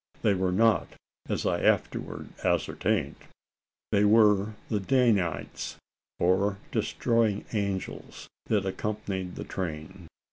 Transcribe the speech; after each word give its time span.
They 0.23 0.33
were 0.33 0.51
not 0.51 0.87
as 1.29 1.45
I 1.45 1.61
afterwards 1.61 2.33
ascertained. 2.43 3.17
They 3.91 4.03
were 4.03 4.55
the 4.67 4.79
Danites, 4.79 5.77
or 6.17 6.57
Destroying 6.71 7.45
Angels, 7.53 8.27
that 8.47 8.65
accompanied 8.65 9.35
the 9.35 9.43
train. 9.43 10.07